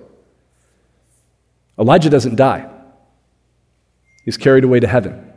[1.79, 2.71] Elijah doesn't die,
[4.25, 5.29] he's carried away to heaven.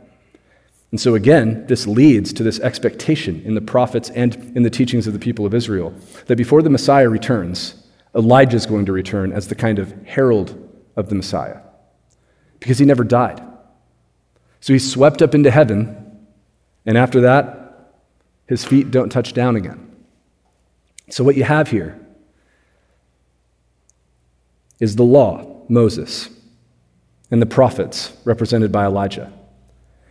[0.92, 5.06] And so, again, this leads to this expectation in the prophets and in the teachings
[5.06, 5.92] of the people of Israel
[6.26, 7.74] that before the Messiah returns,
[8.14, 10.56] Elijah is going to return as the kind of herald
[10.94, 11.60] of the Messiah
[12.60, 13.42] because he never died.
[14.60, 16.26] So he's swept up into heaven,
[16.84, 17.92] and after that,
[18.46, 19.82] his feet don't touch down again.
[21.10, 22.00] So, what you have here
[24.80, 26.28] is the law, Moses,
[27.30, 29.32] and the prophets, represented by Elijah.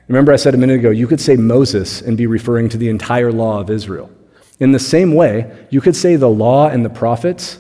[0.07, 2.89] Remember, I said a minute ago, you could say Moses and be referring to the
[2.89, 4.11] entire law of Israel.
[4.59, 7.59] In the same way, you could say the law and the prophets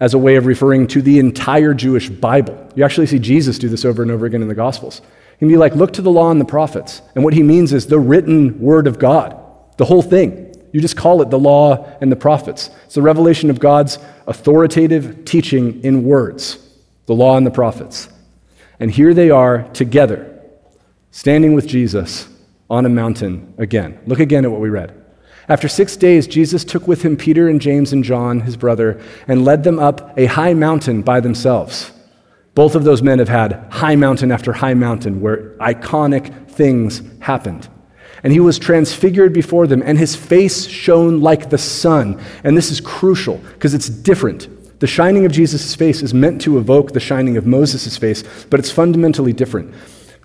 [0.00, 2.70] as a way of referring to the entire Jewish Bible.
[2.74, 5.00] You actually see Jesus do this over and over again in the Gospels.
[5.38, 7.02] He'd be like, look to the law and the prophets.
[7.14, 9.38] And what he means is the written word of God.
[9.76, 10.54] The whole thing.
[10.72, 12.70] You just call it the law and the prophets.
[12.84, 16.58] It's the revelation of God's authoritative teaching in words,
[17.06, 18.08] the law and the prophets.
[18.78, 20.38] And here they are together,
[21.10, 22.28] standing with Jesus
[22.68, 23.98] on a mountain again.
[24.06, 25.05] Look again at what we read.
[25.48, 29.44] After six days, Jesus took with him Peter and James and John, his brother, and
[29.44, 31.92] led them up a high mountain by themselves.
[32.54, 37.68] Both of those men have had high mountain after high mountain where iconic things happened.
[38.24, 42.20] And he was transfigured before them, and his face shone like the sun.
[42.42, 44.80] And this is crucial because it's different.
[44.80, 48.58] The shining of Jesus' face is meant to evoke the shining of Moses' face, but
[48.58, 49.72] it's fundamentally different.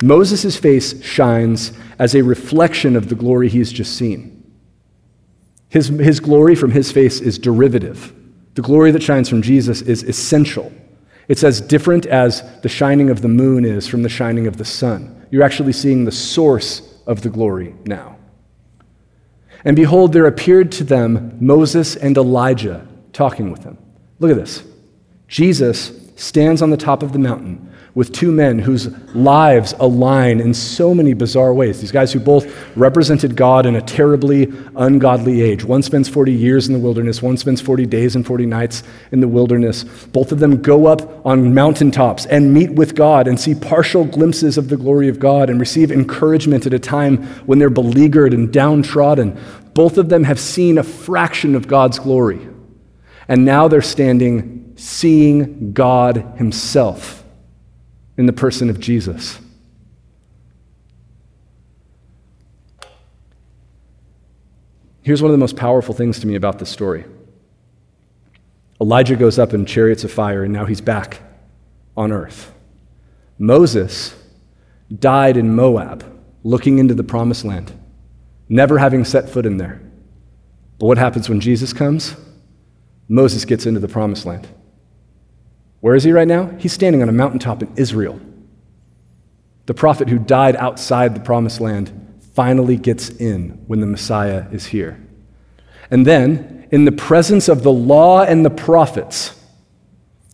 [0.02, 4.41] Moses' face shines as a reflection of the glory he's just seen.
[5.72, 8.14] His, his glory from his face is derivative.
[8.56, 10.70] The glory that shines from Jesus is essential.
[11.30, 14.66] It's as different as the shining of the moon is from the shining of the
[14.66, 15.26] sun.
[15.32, 18.18] You're actually seeing the source of the glory now.
[19.64, 23.78] And behold, there appeared to them Moses and Elijah talking with them.
[24.20, 24.64] Look at this.
[25.30, 30.54] Jesus stands on the top of the mountain with two men whose lives align in
[30.54, 31.82] so many bizarre ways.
[31.82, 35.66] These guys who both represented God in a terribly ungodly age.
[35.66, 39.20] One spends 40 years in the wilderness, one spends 40 days and 40 nights in
[39.20, 39.84] the wilderness.
[39.84, 44.58] Both of them go up on mountaintops and meet with God and see partial glimpses
[44.58, 48.54] of the glory of God and receive encouragement at a time when they're beleaguered and
[48.54, 49.38] downtrodden.
[49.74, 52.48] Both of them have seen a fraction of God's glory.
[53.28, 57.21] And now they're standing seeing God Himself
[58.18, 59.40] in the person of Jesus.
[65.04, 67.06] Here's one of the most powerful things to me about this story
[68.80, 71.22] Elijah goes up in chariots of fire, and now he's back
[71.96, 72.52] on earth.
[73.38, 74.16] Moses
[75.00, 76.04] died in Moab
[76.44, 77.72] looking into the promised land,
[78.50, 79.82] never having set foot in there.
[80.80, 82.16] But what happens when Jesus comes?
[83.08, 84.48] Moses gets into the promised land.
[85.82, 86.48] Where is he right now?
[86.58, 88.20] He's standing on a mountaintop in Israel.
[89.66, 91.92] The prophet who died outside the promised land
[92.34, 95.06] finally gets in when the Messiah is here.
[95.90, 99.38] And then, in the presence of the law and the prophets,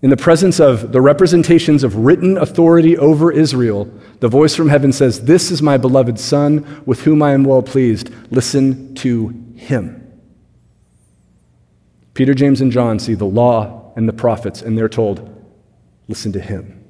[0.02, 4.92] in the presence of the representations of written authority over Israel, the voice from heaven
[4.92, 8.12] says, This is my beloved Son, with whom I am well pleased.
[8.32, 10.04] Listen to him.
[12.14, 15.37] Peter, James, and John see the law and the prophets, and they're told,
[16.08, 16.84] Listen to him,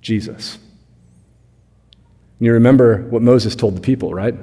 [0.00, 0.58] Jesus.
[2.38, 4.34] And you remember what Moses told the people, right?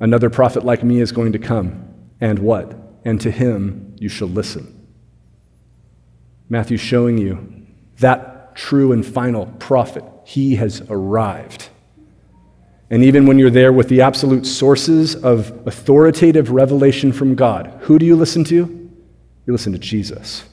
[0.00, 1.88] Another prophet like me is going to come,
[2.20, 2.76] and what?
[3.04, 4.76] And to him you shall listen.
[6.48, 7.66] Matthew's showing you
[7.98, 10.04] that true and final prophet.
[10.24, 11.68] He has arrived.
[12.90, 17.98] And even when you're there with the absolute sources of authoritative revelation from God, who
[18.00, 18.56] do you listen to?
[19.46, 20.44] You listen to Jesus.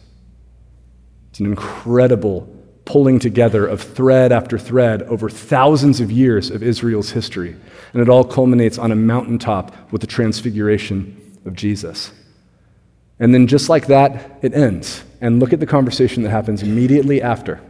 [1.38, 2.52] It's an incredible
[2.84, 7.56] pulling together of thread after thread over thousands of years of Israel's history.
[7.94, 12.12] And it all culminates on a mountaintop with the transfiguration of Jesus.
[13.20, 15.04] And then, just like that, it ends.
[15.22, 17.62] And look at the conversation that happens immediately after.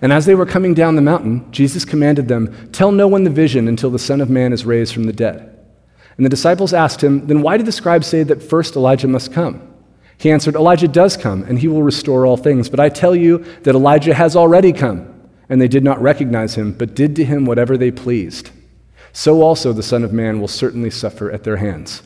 [0.00, 3.30] And as they were coming down the mountain, Jesus commanded them, Tell no one the
[3.30, 5.58] vision until the Son of Man is raised from the dead.
[6.16, 9.32] And the disciples asked him, Then why did the scribes say that first Elijah must
[9.32, 9.71] come?
[10.22, 12.68] He answered, Elijah does come, and he will restore all things.
[12.68, 15.12] But I tell you that Elijah has already come.
[15.48, 18.50] And they did not recognize him, but did to him whatever they pleased.
[19.12, 22.04] So also the Son of Man will certainly suffer at their hands.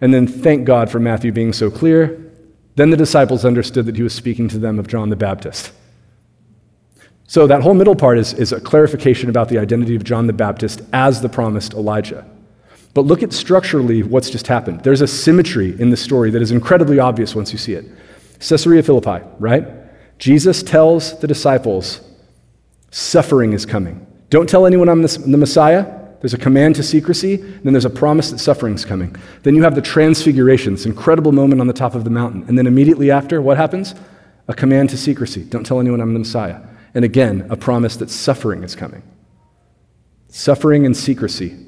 [0.00, 2.32] And then thank God for Matthew being so clear.
[2.76, 5.72] Then the disciples understood that he was speaking to them of John the Baptist.
[7.26, 10.32] So that whole middle part is, is a clarification about the identity of John the
[10.32, 12.24] Baptist as the promised Elijah.
[12.96, 14.80] But look at structurally what's just happened.
[14.80, 17.84] There's a symmetry in the story that is incredibly obvious once you see it.
[18.40, 19.68] Caesarea Philippi, right?
[20.18, 22.00] Jesus tells the disciples,
[22.90, 24.06] suffering is coming.
[24.30, 25.84] Don't tell anyone I'm the Messiah.
[26.22, 29.14] There's a command to secrecy, then there's a promise that suffering's coming.
[29.42, 32.46] Then you have the transfiguration, this incredible moment on the top of the mountain.
[32.48, 33.94] And then immediately after, what happens?
[34.48, 35.44] A command to secrecy.
[35.44, 36.62] Don't tell anyone I'm the Messiah.
[36.94, 39.02] And again, a promise that suffering is coming.
[40.28, 41.65] Suffering and secrecy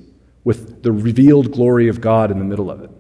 [0.49, 2.91] with the revealed glory of God in the middle of it.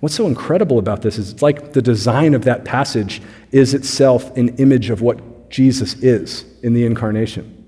[0.00, 4.36] What's so incredible about this is it's like the design of that passage is itself
[4.36, 7.64] an image of what Jesus is in the incarnation.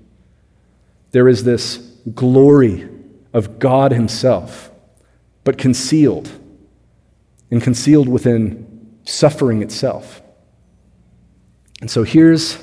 [1.09, 1.77] There is this
[2.13, 2.87] glory
[3.33, 4.69] of God Himself,
[5.43, 6.29] but concealed,
[7.49, 10.21] and concealed within suffering itself.
[11.81, 12.59] And so here's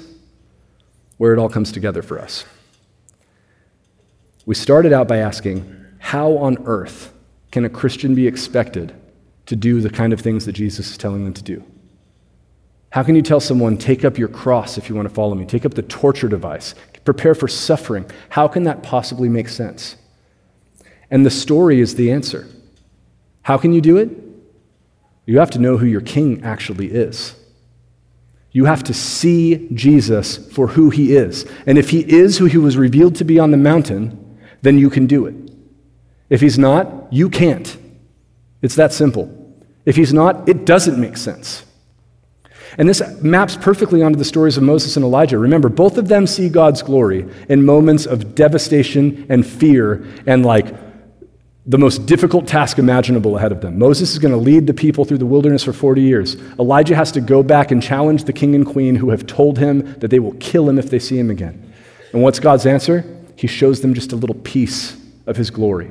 [1.17, 2.45] where it all comes together for us.
[4.45, 7.13] We started out by asking, how on earth
[7.51, 8.95] can a Christian be expected
[9.47, 11.65] to do the kind of things that Jesus is telling them to do?
[12.91, 15.45] How can you tell someone, take up your cross if you want to follow me,
[15.45, 18.09] take up the torture device, prepare for suffering?
[18.29, 19.97] How can that possibly make sense?
[21.11, 22.47] And the story is the answer.
[23.43, 24.11] How can you do it?
[25.25, 27.35] You have to know who your king actually is.
[28.53, 31.47] You have to see Jesus for who he is.
[31.67, 34.89] And if he is who he was revealed to be on the mountain, then you
[34.89, 35.46] can do it.
[36.29, 37.77] If he's not, you can't.
[38.63, 39.33] It's that simple.
[39.85, 41.65] If he's not, it doesn't make sense.
[42.79, 45.39] And this maps perfectly onto the stories of Moses and Elijah.
[45.39, 50.75] Remember, both of them see God's glory in moments of devastation and fear and like
[51.65, 53.79] the most difficult task imaginable ahead of them.
[53.79, 56.37] Moses is going to lead the people through the wilderness for 40 years.
[56.59, 59.99] Elijah has to go back and challenge the king and queen who have told him
[59.99, 61.73] that they will kill him if they see him again.
[62.13, 63.05] And what's God's answer?
[63.37, 65.91] He shows them just a little piece of his glory.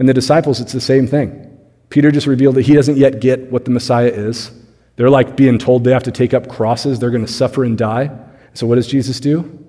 [0.00, 1.46] And the disciples, it's the same thing.
[1.90, 4.50] Peter just revealed that he doesn't yet get what the Messiah is.
[4.96, 7.76] They're like being told they have to take up crosses, they're going to suffer and
[7.76, 8.10] die.
[8.54, 9.64] So, what does Jesus do?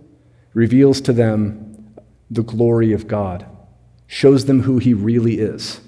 [0.53, 1.95] Reveals to them
[2.31, 3.45] the glory of God
[4.07, 5.81] shows them who he really is.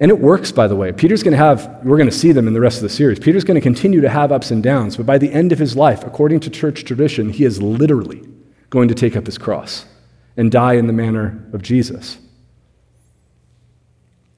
[0.00, 0.92] And it works, by the way.
[0.92, 3.18] Peter's going to have, we're going to see them in the rest of the series.
[3.18, 5.76] Peter's going to continue to have ups and downs, but by the end of his
[5.76, 8.22] life, according to church tradition, he is literally
[8.70, 9.84] going to take up his cross
[10.36, 12.18] and die in the manner of Jesus.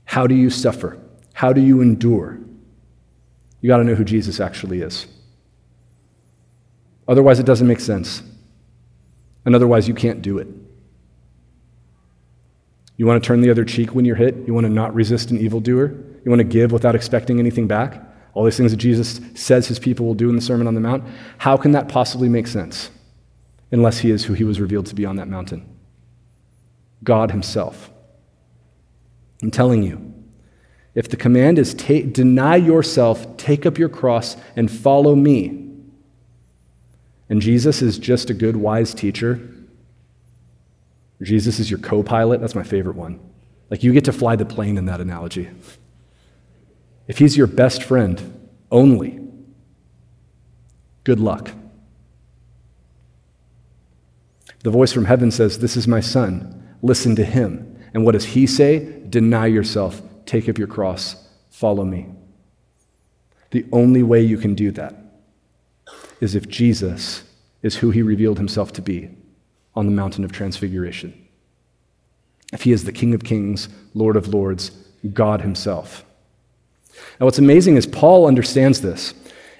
[0.07, 0.99] How do you suffer?
[1.35, 2.39] How do you endure?
[3.61, 5.07] You got to know who Jesus actually is.
[7.07, 8.23] Otherwise, it doesn't make sense.
[9.45, 10.49] And otherwise, you can't do it.
[12.97, 14.35] You want to turn the other cheek when you're hit?
[14.47, 15.89] You want to not resist an evildoer?
[16.25, 18.03] You want to give without expecting anything back?
[18.33, 20.81] All these things that Jesus says his people will do in the Sermon on the
[20.81, 21.05] Mount.
[21.39, 22.91] How can that possibly make sense
[23.71, 25.67] unless he is who he was revealed to be on that mountain?
[27.03, 27.91] God Himself.
[29.43, 30.15] I'm telling you,
[30.95, 35.71] if the command is ta- deny yourself, take up your cross, and follow me,
[37.29, 39.41] and Jesus is just a good, wise teacher,
[41.23, 43.21] Jesus is your co pilot, that's my favorite one.
[43.71, 45.49] Like you get to fly the plane in that analogy.
[47.09, 49.21] If he's your best friend only,
[51.05, 51.51] good luck.
[54.63, 56.77] The voice from heaven says, This is my son.
[56.83, 57.76] Listen to him.
[57.97, 59.01] And what does he say?
[59.09, 61.17] Deny yourself, take up your cross,
[61.49, 62.07] follow me.
[63.53, 64.95] The only way you can do that
[66.21, 67.25] is if Jesus
[67.63, 69.09] is who he revealed himself to be
[69.75, 71.27] on the mountain of transfiguration.
[72.53, 74.73] If he is the King of kings, Lord of lords,
[75.15, 76.05] God himself.
[77.19, 79.15] Now, what's amazing is Paul understands this.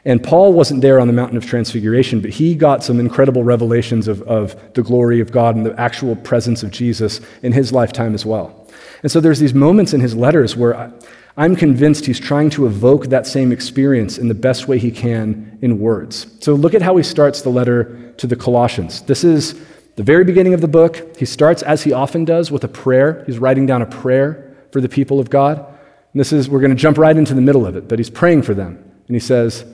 [0.07, 4.07] And Paul wasn't there on the mountain of transfiguration, but he got some incredible revelations
[4.07, 8.15] of, of the glory of God and the actual presence of Jesus in his lifetime
[8.15, 8.69] as well.
[9.03, 10.93] And so there's these moments in his letters where I,
[11.37, 15.59] I'm convinced he's trying to evoke that same experience in the best way he can
[15.61, 16.29] in words.
[16.39, 19.03] So look at how he starts the letter to the Colossians.
[19.03, 19.61] This is
[19.97, 21.17] the very beginning of the book.
[21.19, 23.25] He starts, as he often does, with a prayer.
[23.27, 25.59] He's writing down a prayer for the people of God.
[25.59, 28.09] And this is, we're going to jump right into the middle of it, but he's
[28.09, 28.77] praying for them.
[29.09, 29.65] And he says,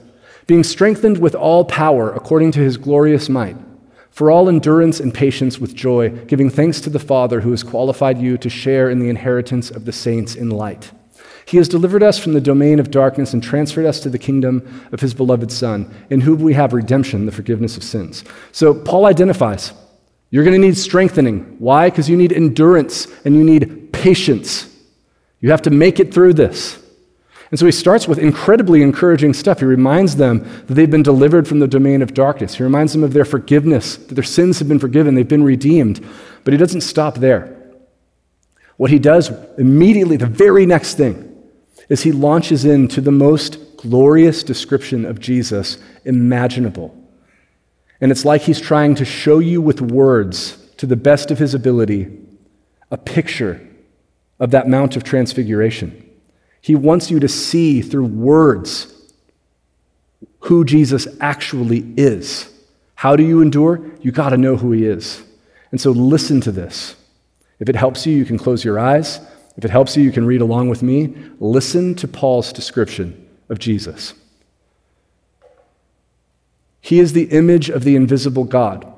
[0.47, 3.57] being strengthened with all power according to his glorious might,
[4.11, 8.18] for all endurance and patience with joy, giving thanks to the Father who has qualified
[8.18, 10.93] you to share in the inheritance of the saints in light.
[11.45, 14.88] He has delivered us from the domain of darkness and transferred us to the kingdom
[14.93, 18.24] of his beloved Son, in whom we have redemption, the forgiveness of sins.
[18.53, 19.72] So Paul identifies
[20.30, 21.57] you're going to need strengthening.
[21.59, 21.90] Why?
[21.90, 24.66] Because you need endurance and you need patience.
[25.40, 26.82] You have to make it through this.
[27.53, 29.59] And so he starts with incredibly encouraging stuff.
[29.59, 32.55] He reminds them that they've been delivered from the domain of darkness.
[32.55, 36.03] He reminds them of their forgiveness, that their sins have been forgiven, they've been redeemed.
[36.45, 37.55] But he doesn't stop there.
[38.79, 41.29] What he does immediately, the very next thing,
[41.91, 45.77] is he launches into the most glorious description of Jesus
[46.07, 46.97] imaginable.
[48.01, 51.53] And it's like he's trying to show you with words, to the best of his
[51.53, 52.19] ability,
[52.91, 53.61] a picture
[54.41, 56.09] of that Mount of Transfiguration.
[56.63, 58.89] He wants you to see through words
[60.41, 62.49] who Jesus actually is.
[62.95, 63.85] How do you endure?
[64.01, 65.23] You got to know who he is.
[65.73, 66.95] And so listen to this.
[67.59, 69.21] If it helps you, you can close your eyes.
[69.57, 71.15] If it helps you, you can read along with me.
[71.41, 74.15] Listen to Paul's description of Jesus.
[76.81, 78.91] He is the image of the invisible God,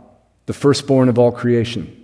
[0.47, 2.04] the firstborn of all creation.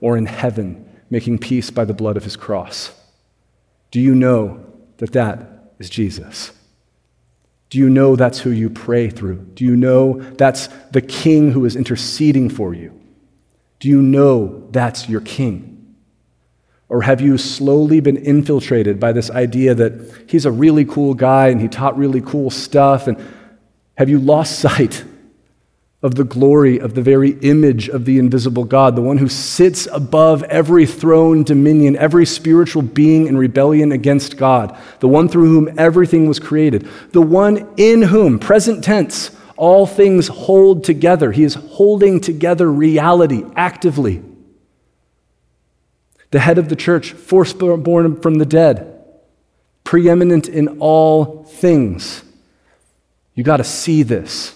[0.00, 2.92] or in heaven, making peace by the blood of his cross.
[3.90, 4.64] Do you know
[4.98, 6.52] that that is Jesus?
[7.70, 9.50] Do you know that's who you pray through?
[9.54, 12.98] Do you know that's the king who is interceding for you?
[13.78, 15.74] Do you know that's your king?
[16.88, 21.48] Or have you slowly been infiltrated by this idea that he's a really cool guy
[21.48, 23.06] and he taught really cool stuff?
[23.06, 23.22] And
[23.98, 25.04] have you lost sight
[26.00, 29.88] of the glory of the very image of the invisible God, the one who sits
[29.90, 35.78] above every throne, dominion, every spiritual being in rebellion against God, the one through whom
[35.78, 41.32] everything was created, the one in whom, present tense, all things hold together.
[41.32, 44.22] He is holding together reality actively.
[46.30, 49.04] The head of the church, firstborn from the dead,
[49.82, 52.22] preeminent in all things.
[53.34, 54.54] You got to see this.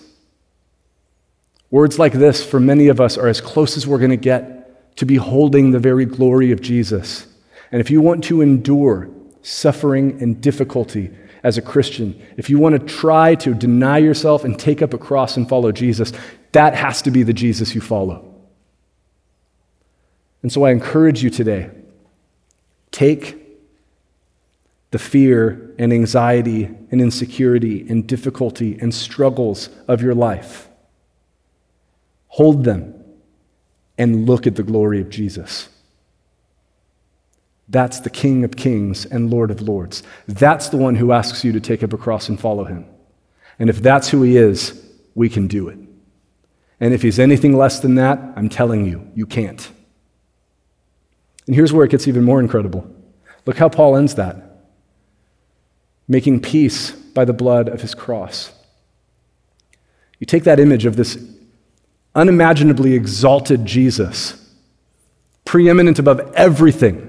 [1.73, 4.97] Words like this, for many of us, are as close as we're going to get
[4.97, 7.27] to beholding the very glory of Jesus.
[7.73, 9.09] And if you want to endure
[9.41, 11.11] suffering and difficulty
[11.43, 14.99] as a Christian, if you want to try to deny yourself and take up a
[14.99, 16.13] cross and follow Jesus,
[16.53, 18.35] that has to be the Jesus you follow.
[20.43, 21.71] And so I encourage you today
[22.91, 23.39] take
[24.91, 30.69] the fear and anxiety and insecurity and difficulty and struggles of your life
[32.33, 32.95] Hold them
[33.99, 35.69] and look at the glory of Jesus.
[37.69, 40.03] That's the King of kings and Lord of lords.
[40.27, 42.87] That's the one who asks you to take up a cross and follow him.
[43.59, 44.83] And if that's who he is,
[45.15, 45.79] we can do it.
[46.81, 49.71] And if he's anything less than that, I'm telling you, you can't.
[51.47, 52.91] And here's where it gets even more incredible.
[53.45, 54.37] Look how Paul ends that
[56.09, 58.53] making peace by the blood of his cross.
[60.19, 61.17] You take that image of this
[62.15, 64.39] unimaginably exalted Jesus,
[65.45, 67.09] preeminent above everything,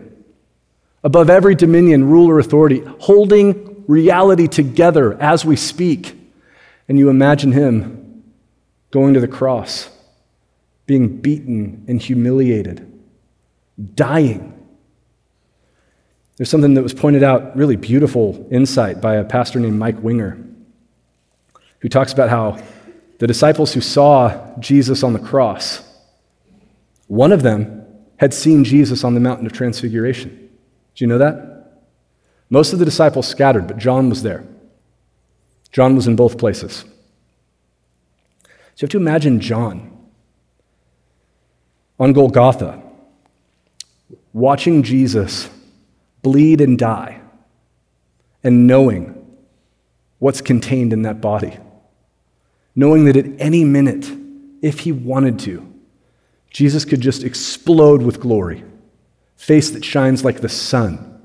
[1.03, 6.17] above every dominion, rule, or authority, holding reality together as we speak.
[6.87, 8.23] And you imagine him
[8.91, 9.89] going to the cross,
[10.85, 12.89] being beaten and humiliated,
[13.95, 14.49] dying.
[16.37, 20.37] There's something that was pointed out, really beautiful insight by a pastor named Mike Winger,
[21.79, 22.61] who talks about how
[23.23, 25.81] the disciples who saw Jesus on the cross,
[27.07, 30.29] one of them had seen Jesus on the mountain of transfiguration.
[30.93, 31.85] Do you know that?
[32.49, 34.43] Most of the disciples scattered, but John was there.
[35.71, 36.83] John was in both places.
[38.43, 38.49] So
[38.79, 39.97] you have to imagine John
[41.97, 42.83] on Golgotha,
[44.33, 45.49] watching Jesus
[46.23, 47.21] bleed and die,
[48.43, 49.25] and knowing
[50.19, 51.57] what's contained in that body.
[52.75, 54.11] Knowing that at any minute,
[54.61, 55.73] if he wanted to,
[56.49, 58.63] Jesus could just explode with glory,
[59.35, 61.21] face that shines like the sun,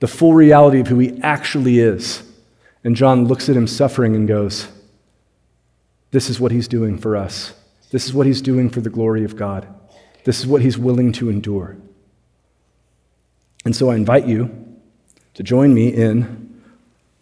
[0.00, 2.22] the full reality of who he actually is.
[2.84, 4.68] And John looks at him suffering and goes,
[6.10, 7.54] This is what he's doing for us.
[7.90, 9.66] This is what he's doing for the glory of God.
[10.24, 11.76] This is what he's willing to endure.
[13.64, 14.78] And so I invite you
[15.34, 16.62] to join me in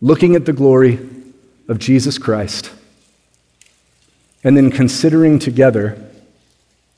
[0.00, 0.98] looking at the glory
[1.68, 2.70] of Jesus Christ
[4.46, 6.00] and then considering together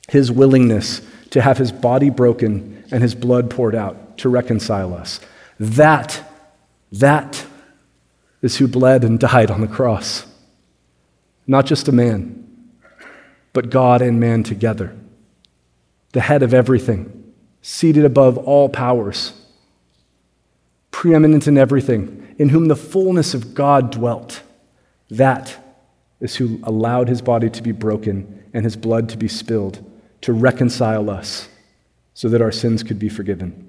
[0.07, 5.19] his willingness to have his body broken and his blood poured out to reconcile us.
[5.59, 6.23] That,
[6.91, 7.43] that
[8.43, 10.27] is who bled and died on the cross.
[11.47, 12.75] Not just a man,
[13.51, 14.95] but God and man together.
[16.11, 17.33] The head of everything,
[17.63, 19.33] seated above all powers
[20.91, 24.43] preeminent in everything, in whom the fullness of God dwelt.
[25.09, 25.57] That
[26.19, 29.83] is who allowed his body to be broken and his blood to be spilled
[30.21, 31.47] to reconcile us
[32.13, 33.68] so that our sins could be forgiven.